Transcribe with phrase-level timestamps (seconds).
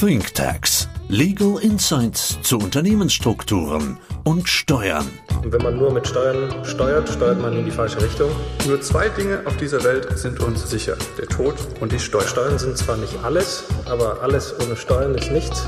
[0.00, 0.88] ThinkTax.
[1.08, 5.08] Legal Insights zu Unternehmensstrukturen und Steuern.
[5.42, 8.30] Und wenn man nur mit Steuern steuert, steuert man in die falsche Richtung.
[8.68, 10.96] Nur zwei Dinge auf dieser Welt sind uns sicher.
[11.18, 12.28] Der Tod und die Steuern.
[12.28, 15.66] Steuern sind zwar nicht alles, aber alles ohne Steuern ist nichts.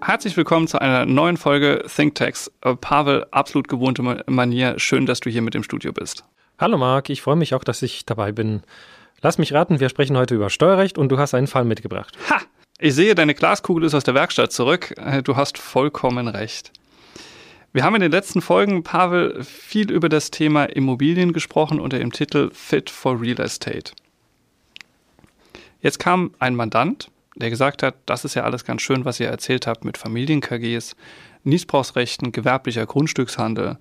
[0.00, 2.52] Herzlich willkommen zu einer neuen Folge ThinkTax.
[2.60, 4.78] Äh, Pavel, absolut gewohnte Manier.
[4.78, 6.24] Schön, dass du hier mit im Studio bist.
[6.60, 8.62] Hallo Marc, ich freue mich auch, dass ich dabei bin.
[9.24, 12.14] Lass mich raten, wir sprechen heute über Steuerrecht und du hast einen Fall mitgebracht.
[12.28, 12.42] Ha!
[12.78, 14.92] Ich sehe, deine Glaskugel ist aus der Werkstatt zurück.
[14.98, 16.72] Äh, du hast vollkommen recht.
[17.72, 22.12] Wir haben in den letzten Folgen, Pavel, viel über das Thema Immobilien gesprochen unter dem
[22.12, 23.92] Titel Fit for Real Estate.
[25.80, 29.28] Jetzt kam ein Mandant, der gesagt hat, das ist ja alles ganz schön, was ihr
[29.28, 30.96] erzählt habt mit Familien-KGs,
[31.44, 33.78] Niesbrauchsrechten, gewerblicher Grundstückshandel.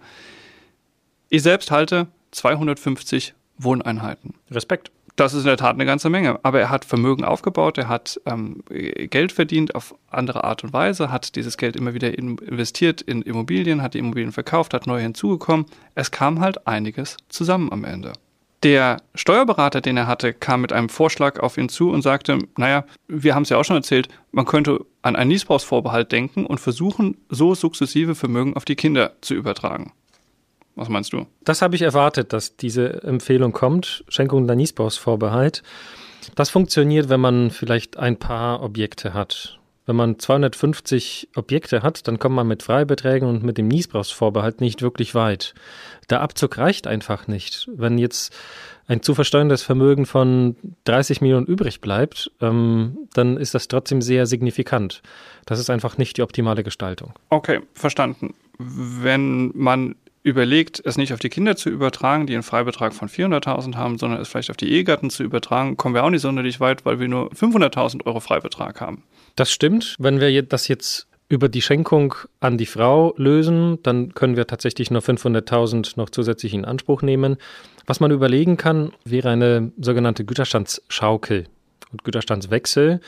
[1.27, 4.35] Ich selbst halte 250 Wohneinheiten.
[4.49, 4.89] Respekt.
[5.15, 6.39] Das ist in der Tat eine ganze Menge.
[6.43, 11.11] Aber er hat Vermögen aufgebaut, er hat ähm, Geld verdient auf andere Art und Weise,
[11.11, 15.67] hat dieses Geld immer wieder investiert in Immobilien, hat die Immobilien verkauft, hat neue hinzugekommen.
[15.93, 18.13] Es kam halt einiges zusammen am Ende.
[18.63, 22.85] Der Steuerberater, den er hatte, kam mit einem Vorschlag auf ihn zu und sagte, naja,
[23.09, 27.17] wir haben es ja auch schon erzählt, man könnte an einen Niesbrauchsvorbehalt denken und versuchen,
[27.27, 29.91] so sukzessive Vermögen auf die Kinder zu übertragen.
[30.75, 31.27] Was meinst du?
[31.43, 34.03] Das habe ich erwartet, dass diese Empfehlung kommt.
[34.07, 35.63] Schenkung der Niesbrauchsvorbehalt.
[36.35, 39.59] Das funktioniert, wenn man vielleicht ein paar Objekte hat.
[39.85, 44.81] Wenn man 250 Objekte hat, dann kommt man mit Freibeträgen und mit dem Niesbrauchsvorbehalt nicht
[44.81, 45.53] wirklich weit.
[46.09, 47.69] Der Abzug reicht einfach nicht.
[47.75, 48.33] Wenn jetzt
[48.87, 54.25] ein zu versteuerndes Vermögen von 30 Millionen übrig bleibt, ähm, dann ist das trotzdem sehr
[54.25, 55.01] signifikant.
[55.45, 57.13] Das ist einfach nicht die optimale Gestaltung.
[57.29, 58.33] Okay, verstanden.
[58.57, 63.75] Wenn man überlegt, es nicht auf die Kinder zu übertragen, die einen Freibetrag von 400.000
[63.75, 66.85] haben, sondern es vielleicht auf die Ehegatten zu übertragen, kommen wir auch nicht sonderlich weit,
[66.85, 69.03] weil wir nur 500.000 Euro Freibetrag haben.
[69.35, 69.95] Das stimmt.
[69.99, 74.91] Wenn wir das jetzt über die Schenkung an die Frau lösen, dann können wir tatsächlich
[74.91, 77.37] nur 500.000 noch zusätzlich in Anspruch nehmen.
[77.85, 81.47] Was man überlegen kann, wäre eine sogenannte Güterstandsschaukel
[81.91, 83.01] und Güterstandswechsel.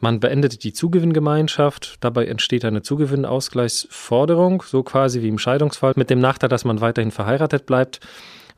[0.00, 6.20] Man beendet die Zugewinngemeinschaft, dabei entsteht eine Zugewinnausgleichsforderung, so quasi wie im Scheidungsfall, mit dem
[6.20, 8.00] Nachteil, dass man weiterhin verheiratet bleibt.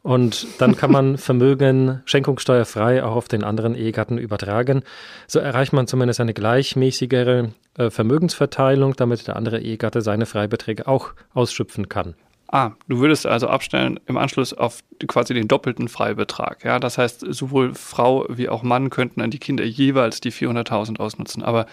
[0.03, 4.83] Und dann kann man Vermögen schenkungssteuerfrei auch auf den anderen Ehegatten übertragen.
[5.27, 11.11] So erreicht man zumindest eine gleichmäßigere äh, Vermögensverteilung, damit der andere Ehegatte seine Freibeträge auch
[11.35, 12.15] ausschöpfen kann.
[12.53, 16.63] Ah, du würdest also abstellen im Anschluss auf quasi den doppelten Freibetrag.
[16.65, 21.01] Ja, das heißt, sowohl Frau wie auch Mann könnten an die Kinder jeweils die 400.000
[21.01, 21.43] ausnutzen.
[21.43, 21.67] Aber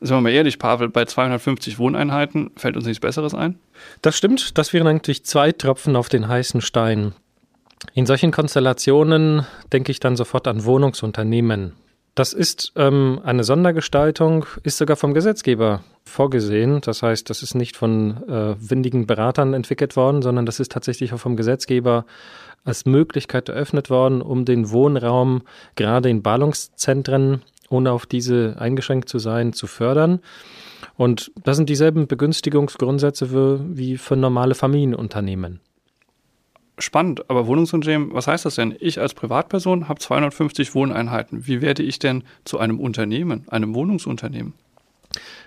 [0.00, 3.58] Sagen wir mal ehrlich, Pavel, bei 250 Wohneinheiten fällt uns nichts Besseres ein?
[4.00, 4.56] Das stimmt.
[4.56, 7.14] Das wären eigentlich zwei Tropfen auf den heißen Stein.
[7.94, 11.72] In solchen Konstellationen denke ich dann sofort an Wohnungsunternehmen.
[12.18, 16.80] Das ist ähm, eine Sondergestaltung, ist sogar vom Gesetzgeber vorgesehen.
[16.80, 21.14] Das heißt, das ist nicht von äh, windigen Beratern entwickelt worden, sondern das ist tatsächlich
[21.14, 22.06] auch vom Gesetzgeber
[22.64, 25.42] als Möglichkeit eröffnet worden, um den Wohnraum
[25.76, 30.18] gerade in Ballungszentren, ohne auf diese eingeschränkt zu sein, zu fördern.
[30.96, 33.30] Und das sind dieselben Begünstigungsgrundsätze
[33.76, 35.60] wie für normale Familienunternehmen
[36.78, 38.74] spannend, aber Wohnungsunternehmen, was heißt das denn?
[38.80, 41.46] Ich als Privatperson habe 250 Wohneinheiten.
[41.46, 44.54] Wie werde ich denn zu einem Unternehmen, einem Wohnungsunternehmen?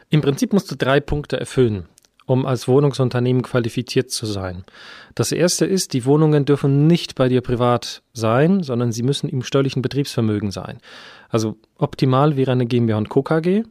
[0.10, 1.86] Im Prinzip musst du drei Punkte erfüllen,
[2.26, 4.66] um als Wohnungsunternehmen qualifiziert zu sein.
[5.16, 9.44] Das erste ist, die Wohnungen dürfen nicht bei dir privat sein, sondern sie müssen im
[9.44, 10.80] steuerlichen Betriebsvermögen sein.
[11.30, 13.24] Also optimal wäre eine GmbH und Co.
[13.24, 13.64] KG.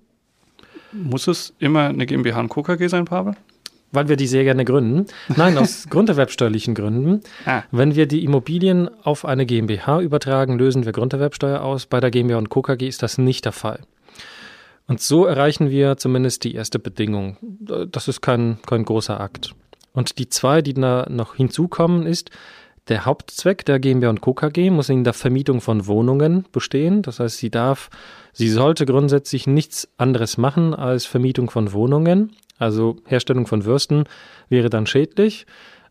[0.92, 2.62] Muss es immer eine GmbH und Co.
[2.62, 3.34] KG sein, Pavel?
[3.92, 5.06] Weil wir die sehr gerne gründen.
[5.28, 7.20] Nein, aus grunderwerbsteuerlichen Gründen.
[7.44, 7.62] Ah.
[7.70, 11.86] Wenn wir die Immobilien auf eine GmbH übertragen, lösen wir Grunderwerbsteuer aus.
[11.86, 12.62] Bei der GmbH und Co.
[12.62, 13.80] KG ist das nicht der Fall.
[14.86, 17.36] Und so erreichen wir zumindest die erste Bedingung.
[17.90, 19.54] Das ist kein, kein großer Akt.
[19.92, 22.30] Und die zwei, die da noch hinzukommen, ist,
[22.88, 24.34] der Hauptzweck der GmbH und Co.
[24.34, 27.02] KG muss in der Vermietung von Wohnungen bestehen.
[27.02, 27.88] Das heißt, sie darf,
[28.32, 32.32] sie sollte grundsätzlich nichts anderes machen als Vermietung von Wohnungen.
[32.60, 34.04] Also Herstellung von Würsten
[34.48, 35.46] wäre dann schädlich,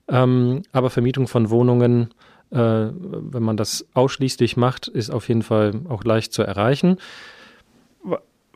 [0.08, 2.14] ähm, aber Vermietung von Wohnungen,
[2.52, 6.98] äh, wenn man das ausschließlich macht, ist auf jeden Fall auch leicht zu erreichen.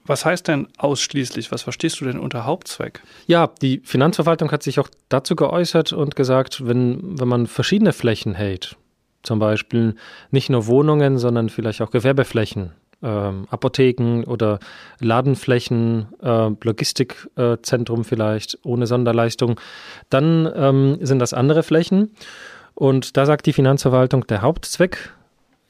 [0.06, 1.51] Was heißt denn ausschließlich?
[1.51, 3.01] Was verstehst du denn unter Hauptzweck?
[3.25, 8.36] Ja, die Finanzverwaltung hat sich auch dazu geäußert und gesagt, wenn, wenn man verschiedene Flächen
[8.36, 8.75] hält,
[9.24, 9.95] zum Beispiel
[10.30, 14.59] nicht nur Wohnungen, sondern vielleicht auch Gewerbeflächen, ähm, Apotheken oder
[15.00, 19.59] Ladenflächen, äh, Logistikzentrum äh, vielleicht ohne Sonderleistung,
[20.09, 22.11] dann ähm, sind das andere Flächen.
[22.73, 25.13] Und da sagt die Finanzverwaltung, der Hauptzweck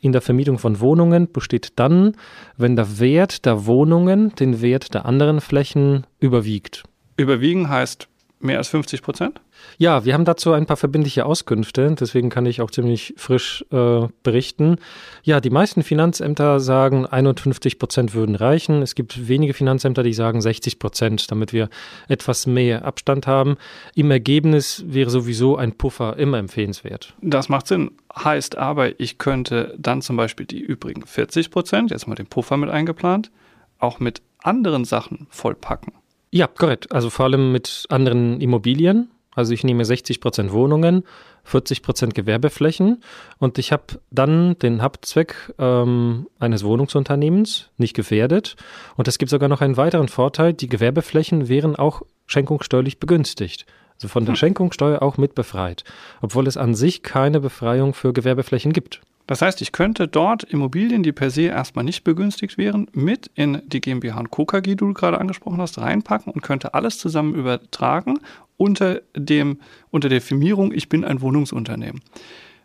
[0.01, 2.15] in der Vermietung von Wohnungen besteht dann,
[2.57, 6.83] wenn der Wert der Wohnungen den Wert der anderen Flächen überwiegt.
[7.15, 8.09] Überwiegen heißt
[8.43, 9.41] mehr als 50 Prozent?
[9.77, 14.07] Ja, wir haben dazu ein paar verbindliche Auskünfte, deswegen kann ich auch ziemlich frisch äh,
[14.23, 14.77] berichten.
[15.23, 18.81] Ja, die meisten Finanzämter sagen, 51 Prozent würden reichen.
[18.81, 21.69] Es gibt wenige Finanzämter, die sagen 60 Prozent, damit wir
[22.07, 23.57] etwas mehr Abstand haben.
[23.95, 27.13] Im Ergebnis wäre sowieso ein Puffer immer empfehlenswert.
[27.21, 27.91] Das macht Sinn.
[28.15, 32.57] Heißt aber, ich könnte dann zum Beispiel die übrigen 40 Prozent, jetzt mal den Puffer
[32.57, 33.31] mit eingeplant,
[33.79, 35.93] auch mit anderen Sachen vollpacken.
[36.33, 36.91] Ja, korrekt.
[36.91, 39.11] Also vor allem mit anderen Immobilien.
[39.35, 41.03] Also ich nehme 60 Prozent Wohnungen,
[41.43, 43.03] 40 Prozent Gewerbeflächen
[43.37, 48.55] und ich habe dann den Hauptzweck ähm, eines Wohnungsunternehmens nicht gefährdet.
[48.95, 53.67] Und es gibt sogar noch einen weiteren Vorteil, die Gewerbeflächen wären auch schenkungssteuerlich begünstigt.
[53.93, 54.37] Also von der hm.
[54.37, 55.83] Schenkungssteuer auch mit befreit,
[56.23, 59.01] obwohl es an sich keine Befreiung für Gewerbeflächen gibt.
[59.25, 63.61] Das heißt, ich könnte dort Immobilien, die per se erstmal nicht begünstigt wären, mit in
[63.65, 64.45] die GmbH und Co.
[64.45, 68.19] Die du gerade angesprochen hast, reinpacken und könnte alles zusammen übertragen
[68.57, 69.59] unter, dem,
[69.91, 72.01] unter der Firmierung, ich bin ein Wohnungsunternehmen.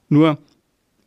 [0.08, 0.38] Nur,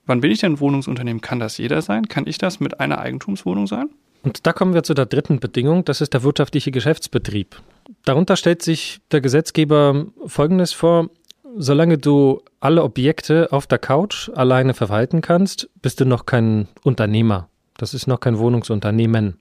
[0.06, 1.22] wann bin ich denn ein Wohnungsunternehmen?
[1.22, 2.08] Kann das jeder sein?
[2.08, 3.90] Kann ich das mit einer Eigentumswohnung sein?
[4.24, 7.60] Und da kommen wir zu der dritten Bedingung, das ist der wirtschaftliche Geschäftsbetrieb.
[8.06, 11.10] Darunter stellt sich der Gesetzgeber Folgendes vor,
[11.58, 17.50] solange du alle Objekte auf der Couch alleine verwalten kannst, bist du noch kein Unternehmer.
[17.78, 19.40] Das ist noch kein Wohnungsunternehmen.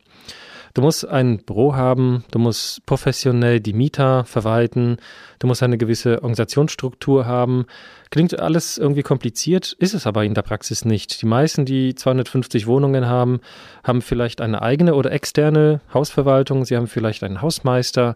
[0.74, 4.98] Du musst ein Büro haben, du musst professionell die Mieter verwalten,
[5.40, 7.66] du musst eine gewisse Organisationsstruktur haben.
[8.10, 11.22] Klingt alles irgendwie kompliziert, ist es aber in der Praxis nicht.
[11.22, 13.40] Die meisten, die 250 Wohnungen haben,
[13.82, 18.14] haben vielleicht eine eigene oder externe Hausverwaltung, sie haben vielleicht einen Hausmeister,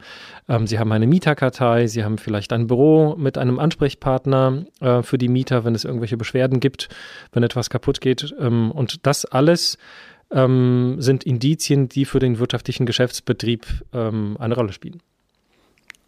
[0.48, 5.18] ähm, sie haben eine Mieterkartei, sie haben vielleicht ein Büro mit einem Ansprechpartner äh, für
[5.18, 6.88] die Mieter, wenn es irgendwelche Beschwerden gibt,
[7.32, 8.34] wenn etwas kaputt geht.
[8.38, 9.78] Ähm, und das alles
[10.30, 15.00] ähm, sind Indizien, die für den wirtschaftlichen Geschäftsbetrieb ähm, eine Rolle spielen.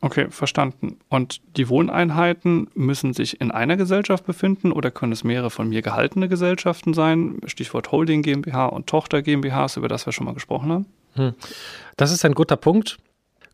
[0.03, 0.99] Okay, verstanden.
[1.09, 5.83] Und die Wohneinheiten müssen sich in einer Gesellschaft befinden oder können es mehrere von mir
[5.83, 7.41] gehaltene Gesellschaften sein?
[7.47, 10.87] Stichwort Holding GmbH und Tochter GmbHs, über das wir schon mal gesprochen haben.
[11.15, 11.35] Hm.
[11.97, 12.99] Das ist ein guter Punkt.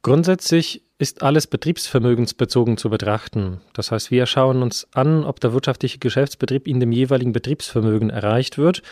[0.03, 3.61] Grundsätzlich ist alles betriebsvermögensbezogen zu betrachten.
[3.73, 8.57] Das heißt, wir schauen uns an, ob der wirtschaftliche Geschäftsbetrieb in dem jeweiligen Betriebsvermögen erreicht
[8.57, 8.83] wird.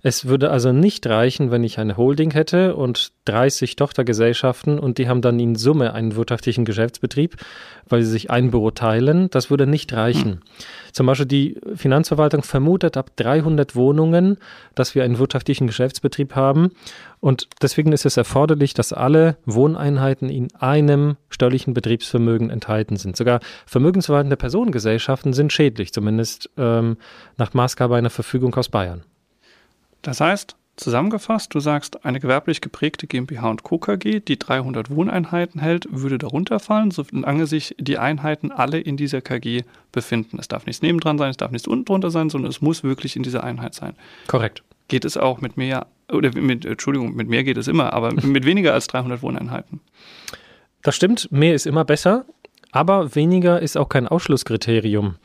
[0.00, 5.10] Es würde also nicht reichen, wenn ich eine Holding hätte und 30 Tochtergesellschaften und die
[5.10, 7.36] haben dann in Summe einen wirtschaftlichen Geschäftsbetrieb,
[7.86, 9.28] weil sie sich ein Büro teilen.
[9.28, 10.32] Das würde nicht reichen.
[10.32, 10.40] Hm.
[10.92, 14.38] Zum Beispiel die Finanzverwaltung vermutet ab 300 Wohnungen,
[14.74, 16.70] dass wir einen wirtschaftlichen Geschäftsbetrieb haben.
[17.20, 23.16] Und deswegen ist es erforderlich, dass alle Wohneinheiten in einem steuerlichen Betriebsvermögen enthalten sind.
[23.16, 26.96] Sogar vermögensverwaltende Personengesellschaften sind schädlich, zumindest ähm,
[27.36, 29.02] nach Maßgabe einer Verfügung aus Bayern.
[30.02, 33.78] Das heißt, zusammengefasst, du sagst, eine gewerblich geprägte GmbH und Co.
[33.78, 39.20] KG, die 300 Wohneinheiten hält, würde darunter fallen, solange sich die Einheiten alle in dieser
[39.20, 40.38] KG befinden.
[40.38, 43.16] Es darf nichts nebendran sein, es darf nichts unten drunter sein, sondern es muss wirklich
[43.16, 43.94] in dieser Einheit sein.
[44.28, 44.62] Korrekt.
[44.86, 48.44] Geht es auch mit mehr oder mit, Entschuldigung, mit mehr geht es immer, aber mit
[48.44, 49.80] weniger als 300 Wohneinheiten.
[50.82, 52.24] Das stimmt, mehr ist immer besser,
[52.70, 55.16] aber weniger ist auch kein Ausschlusskriterium.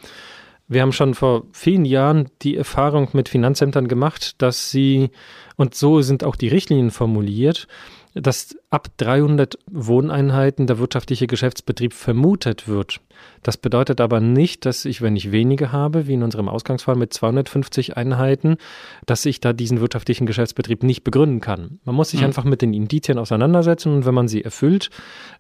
[0.68, 5.10] Wir haben schon vor vielen Jahren die Erfahrung mit Finanzämtern gemacht, dass sie,
[5.58, 7.68] und so sind auch die Richtlinien formuliert,
[8.14, 13.02] dass ab 300 Wohneinheiten der wirtschaftliche Geschäftsbetrieb vermutet wird.
[13.44, 17.14] Das bedeutet aber nicht, dass ich, wenn ich wenige habe, wie in unserem Ausgangsfall mit
[17.14, 18.58] 250 Einheiten,
[19.06, 21.80] dass ich da diesen wirtschaftlichen Geschäftsbetrieb nicht begründen kann.
[21.86, 22.28] Man muss sich mhm.
[22.28, 24.90] einfach mit den Indizien auseinandersetzen und wenn man sie erfüllt,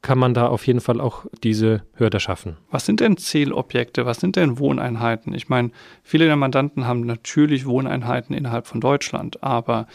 [0.03, 2.57] kann man da auf jeden Fall auch diese Hürde schaffen.
[2.69, 4.05] Was sind denn Zielobjekte?
[4.05, 5.33] Was sind denn Wohneinheiten?
[5.33, 5.71] Ich meine,
[6.03, 9.87] viele der Mandanten haben natürlich Wohneinheiten innerhalb von Deutschland, aber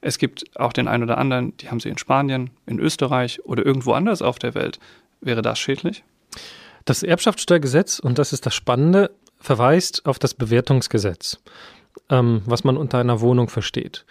[0.00, 3.64] es gibt auch den einen oder anderen, die haben sie in Spanien, in Österreich oder
[3.64, 4.78] irgendwo anders auf der Welt.
[5.20, 6.04] Wäre das schädlich?
[6.84, 11.38] Das Erbschaftssteuergesetz, und das ist das Spannende, verweist auf das Bewertungsgesetz,
[12.10, 14.04] ähm, was man unter einer Wohnung versteht.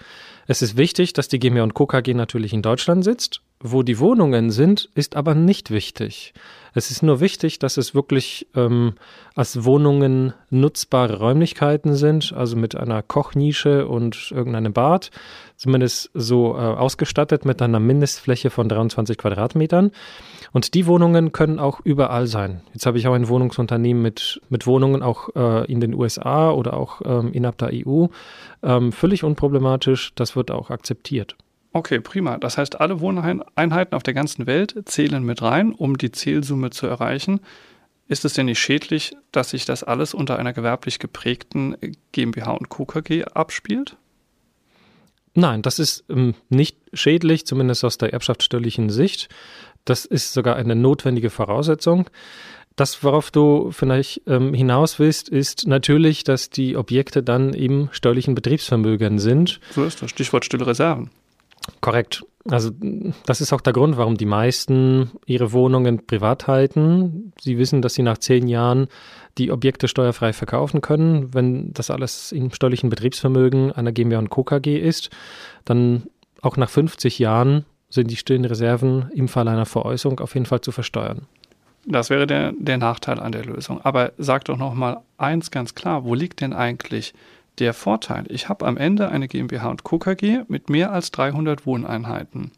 [0.47, 1.85] Es ist wichtig, dass die GmbH und Co.
[1.85, 3.41] KG natürlich in Deutschland sitzt.
[3.67, 6.35] Wo die Wohnungen sind, ist aber nicht wichtig.
[6.75, 8.93] Es ist nur wichtig, dass es wirklich ähm,
[9.33, 15.09] als Wohnungen nutzbare Räumlichkeiten sind, also mit einer Kochnische und irgendeinem Bad,
[15.55, 19.89] zumindest so äh, ausgestattet mit einer Mindestfläche von 23 Quadratmetern.
[20.51, 22.61] Und die Wohnungen können auch überall sein.
[22.73, 26.75] Jetzt habe ich auch ein Wohnungsunternehmen mit, mit Wohnungen auch äh, in den USA oder
[26.75, 28.05] auch ähm, innerhalb der EU.
[28.61, 31.35] Ähm, völlig unproblematisch, das wird auch akzeptiert.
[31.75, 32.37] Okay, prima.
[32.37, 36.87] Das heißt, alle Wohneinheiten auf der ganzen Welt zählen mit rein, um die Zielsumme zu
[36.87, 37.41] erreichen.
[38.07, 41.75] Ist es denn nicht schädlich, dass sich das alles unter einer gewerblich geprägten
[42.13, 42.85] GmbH und Co.
[42.85, 43.97] KG abspielt?
[45.33, 49.27] Nein, das ist ähm, nicht schädlich, zumindest aus der erbschaftssteuerlichen Sicht.
[49.83, 52.09] Das ist sogar eine notwendige Voraussetzung.
[52.77, 58.33] Das, worauf du vielleicht ähm, hinaus willst, ist natürlich, dass die Objekte dann im steuerlichen
[58.33, 59.59] Betriebsvermögen sind.
[59.71, 60.09] So ist das.
[60.09, 61.09] Stichwort stille Reserven.
[61.81, 62.23] Korrekt.
[62.47, 62.69] Also
[63.25, 67.33] das ist auch der Grund, warum die meisten ihre Wohnungen privat halten.
[67.41, 68.87] Sie wissen, dass sie nach zehn Jahren
[69.39, 71.33] die Objekte steuerfrei verkaufen können.
[71.33, 74.43] Wenn das alles im steuerlichen Betriebsvermögen einer GmbH und Co.
[74.43, 75.09] KG ist,
[75.65, 76.03] dann
[76.41, 80.61] auch nach 50 Jahren sind die stillen Reserven im Fall einer Veräußerung auf jeden Fall
[80.61, 81.27] zu versteuern.
[81.87, 83.81] Das wäre der, der Nachteil an der Lösung.
[83.81, 87.13] Aber sag doch noch mal eins ganz klar: Wo liegt denn eigentlich
[87.59, 88.25] der Vorteil?
[88.29, 89.99] Ich habe am Ende eine GmbH und Co.
[89.99, 92.51] KG mit mehr als 300 Wohneinheiten.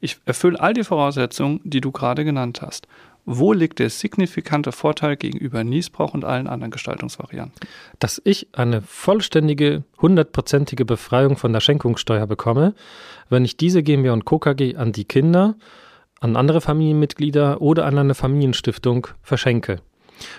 [0.00, 2.86] Ich erfülle all die Voraussetzungen, die du gerade genannt hast.
[3.30, 7.60] Wo liegt der signifikante Vorteil gegenüber Niesbrauch und allen anderen Gestaltungsvarianten?
[7.98, 12.74] Dass ich eine vollständige, hundertprozentige Befreiung von der Schenkungssteuer bekomme,
[13.28, 14.38] wenn ich diese GmbH und Co.
[14.38, 15.56] KG an die Kinder,
[16.20, 19.82] an andere Familienmitglieder oder an eine Familienstiftung verschenke.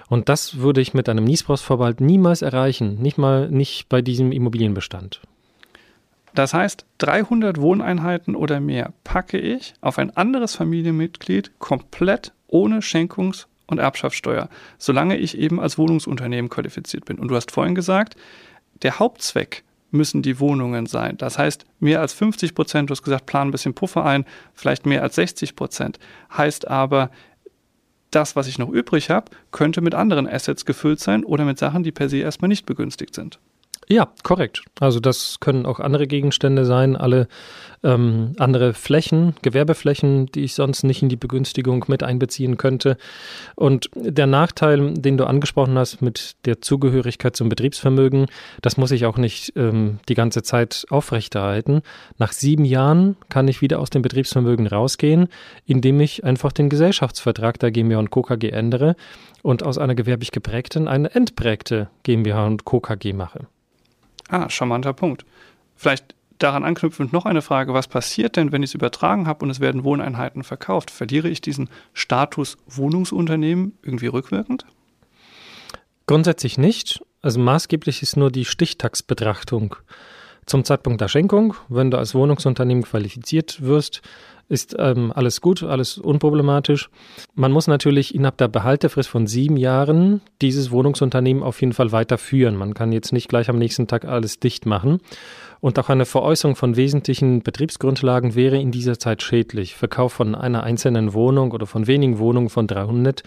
[0.09, 5.21] Und das würde ich mit einem Niesbrauchsvorbehalt niemals erreichen, nicht mal nicht bei diesem Immobilienbestand.
[6.36, 13.48] Das heißt, 300 Wohneinheiten oder mehr packe ich auf ein anderes Familienmitglied komplett ohne Schenkungs-
[13.67, 17.19] und Erbschaftssteuer, solange ich eben als Wohnungsunternehmen qualifiziert bin.
[17.19, 18.15] Und du hast vorhin gesagt,
[18.81, 21.17] der Hauptzweck müssen die Wohnungen sein.
[21.17, 24.86] Das heißt, mehr als 50 Prozent, du hast gesagt, plan ein bisschen Puffer ein, vielleicht
[24.86, 26.00] mehr als 60 Prozent.
[26.36, 27.09] Heißt aber,
[28.11, 31.83] das, was ich noch übrig habe, könnte mit anderen Assets gefüllt sein oder mit Sachen,
[31.83, 33.39] die per se erstmal nicht begünstigt sind.
[33.91, 34.62] Ja, korrekt.
[34.79, 37.27] Also das können auch andere Gegenstände sein, alle
[37.84, 42.98] ähm, andere Flächen, Gewerbeflächen, die ich sonst nicht in die Begünstigung mit einbeziehen könnte.
[43.55, 48.27] Und der Nachteil, den du angesprochen hast mit der Zugehörigkeit zum Betriebsvermögen,
[48.62, 51.81] das muss ich auch nicht ähm, die ganze Zeit aufrechterhalten.
[52.19, 55.29] Nach sieben Jahren kann ich wieder aus dem Betriebsvermögen rausgehen,
[55.65, 58.22] indem ich einfach den Gesellschaftsvertrag der GmbH und Co.
[58.22, 58.96] KG ändere
[59.41, 62.81] und aus einer gewerblich geprägten eine entprägte GmbH und Co.
[62.81, 63.48] KG mache.
[64.29, 65.25] Ah, charmanter Punkt.
[65.75, 69.51] Vielleicht daran anknüpfend noch eine Frage, was passiert denn, wenn ich es übertragen habe und
[69.51, 70.91] es werden Wohneinheiten verkauft?
[70.91, 74.65] Verliere ich diesen Status Wohnungsunternehmen irgendwie rückwirkend?
[76.05, 77.03] Grundsätzlich nicht.
[77.21, 79.75] Also maßgeblich ist nur die Stichtagsbetrachtung.
[80.49, 84.01] Zum Zeitpunkt der Schenkung, wenn du als Wohnungsunternehmen qualifiziert wirst,
[84.47, 86.89] ist ähm, alles gut, alles unproblematisch.
[87.35, 92.55] Man muss natürlich innerhalb der Behaltefrist von sieben Jahren dieses Wohnungsunternehmen auf jeden Fall weiterführen.
[92.55, 95.01] Man kann jetzt nicht gleich am nächsten Tag alles dicht machen.
[95.61, 99.75] Und auch eine Veräußerung von wesentlichen Betriebsgrundlagen wäre in dieser Zeit schädlich.
[99.75, 103.23] Verkauf von einer einzelnen Wohnung oder von wenigen Wohnungen von 300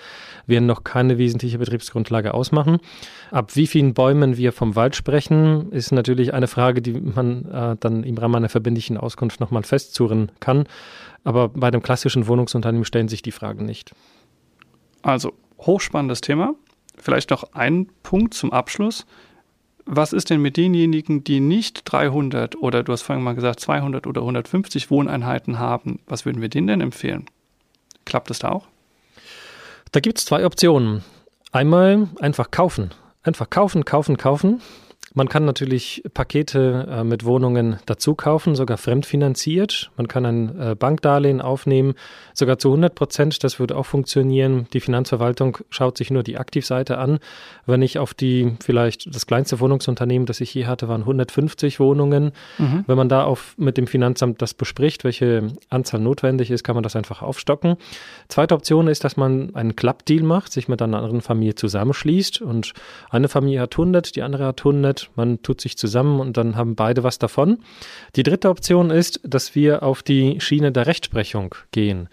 [0.46, 2.78] werden noch keine wesentliche Betriebsgrundlage ausmachen.
[3.30, 7.76] Ab wie vielen Bäumen wir vom Wald sprechen, ist natürlich eine Frage, die man äh,
[7.78, 10.64] dann im Rahmen einer verbindlichen Auskunft nochmal festzurren kann.
[11.24, 13.92] Aber bei dem klassischen Wohnungsunternehmen stellen sich die Fragen nicht.
[15.02, 16.54] Also, hochspannendes Thema.
[16.96, 19.06] Vielleicht noch ein Punkt zum Abschluss.
[19.94, 24.06] Was ist denn mit denjenigen, die nicht 300 oder du hast vorhin mal gesagt 200
[24.06, 26.00] oder 150 Wohneinheiten haben?
[26.06, 27.26] Was würden wir denen denn empfehlen?
[28.06, 28.68] Klappt das da auch?
[29.90, 31.04] Da gibt es zwei Optionen.
[31.50, 32.92] Einmal einfach kaufen.
[33.22, 34.62] Einfach kaufen, kaufen, kaufen.
[35.14, 39.90] Man kann natürlich Pakete äh, mit Wohnungen dazu kaufen, sogar fremdfinanziert.
[39.96, 41.94] Man kann ein äh, Bankdarlehen aufnehmen,
[42.32, 43.44] sogar zu 100 Prozent.
[43.44, 44.66] Das würde auch funktionieren.
[44.72, 47.18] Die Finanzverwaltung schaut sich nur die Aktivseite an.
[47.66, 52.32] Wenn ich auf die, vielleicht das kleinste Wohnungsunternehmen, das ich je hatte, waren 150 Wohnungen.
[52.58, 52.84] Mhm.
[52.86, 56.82] Wenn man da auf, mit dem Finanzamt das bespricht, welche Anzahl notwendig ist, kann man
[56.82, 57.76] das einfach aufstocken.
[58.28, 62.72] Zweite Option ist, dass man einen Klappdeal macht, sich mit einer anderen Familie zusammenschließt und
[63.10, 66.74] eine Familie hat 100, die andere hat 100 man tut sich zusammen und dann haben
[66.74, 67.58] beide was davon.
[68.16, 72.08] Die dritte Option ist, dass wir auf die Schiene der Rechtsprechung gehen.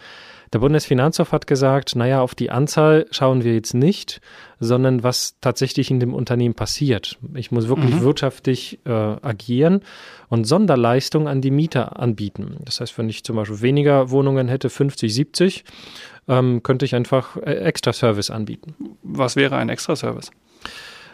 [0.52, 4.20] Der Bundesfinanzhof hat gesagt, naja, auf die Anzahl schauen wir jetzt nicht,
[4.60, 7.20] sondern was tatsächlich in dem Unternehmen passiert.
[7.36, 8.02] Ich muss wirklich mhm.
[8.02, 9.82] wirtschaftlich äh, agieren
[10.28, 12.58] und Sonderleistungen an die Mieter anbieten.
[12.66, 15.66] Das heißt, wenn ich zum Beispiel weniger Wohnungen hätte, 50, 70,
[16.28, 18.74] ähm, könnte ich einfach äh, Extra-Service anbieten.
[19.04, 20.32] Was wäre ein Extra-Service?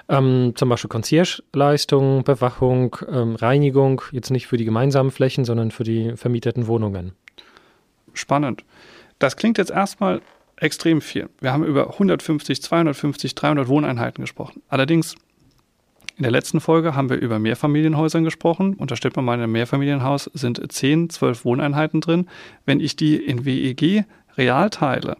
[0.07, 5.83] Ähm, zum Beispiel Concierge-Leistung, Bewachung, ähm, Reinigung, jetzt nicht für die gemeinsamen Flächen, sondern für
[5.83, 7.13] die vermieteten Wohnungen.
[8.13, 8.63] Spannend.
[9.17, 10.21] Das klingt jetzt erstmal
[10.57, 11.29] extrem viel.
[11.41, 14.61] Wir haben über 150, 250, 300 Wohneinheiten gesprochen.
[14.69, 15.15] Allerdings
[16.17, 18.75] in der letzten Folge haben wir über Mehrfamilienhäusern gesprochen.
[18.75, 22.29] Und da steht man mal, in einem Mehrfamilienhaus sind 10, 12 Wohneinheiten drin.
[22.65, 24.05] Wenn ich die in WEG
[24.37, 25.17] real teile,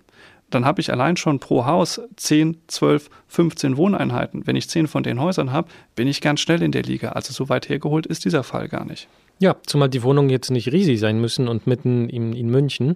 [0.56, 4.48] dann habe ich allein schon pro Haus 10, 12, 15 Wohneinheiten.
[4.48, 7.10] Wenn ich 10 von den Häusern habe, bin ich ganz schnell in der Liga.
[7.10, 9.08] Also so weit hergeholt ist dieser Fall gar nicht.
[9.38, 12.96] Ja, zumal die Wohnungen jetzt nicht riesig sein müssen und mitten in, in München,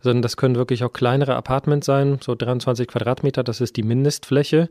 [0.00, 4.68] sondern das können wirklich auch kleinere Apartments sein, so 23 Quadratmeter, das ist die Mindestfläche.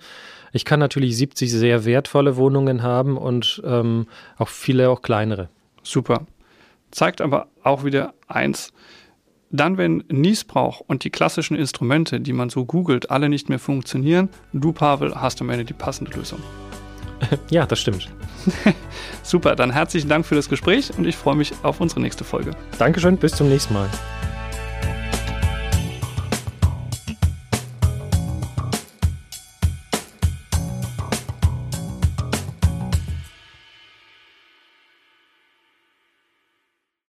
[0.54, 5.50] Ich kann natürlich 70 sehr wertvolle Wohnungen haben und ähm, auch viele auch kleinere.
[5.84, 6.26] Super.
[6.92, 8.72] Zeigt aber auch wieder eins.
[9.52, 14.30] Dann, wenn Niesbrauch und die klassischen Instrumente, die man so googelt, alle nicht mehr funktionieren,
[14.54, 16.40] du, Pavel, hast am Ende die passende Lösung.
[17.50, 18.10] Ja, das stimmt.
[19.24, 22.52] Super, dann herzlichen Dank für das Gespräch und ich freue mich auf unsere nächste Folge.
[22.78, 23.90] Dankeschön, bis zum nächsten Mal.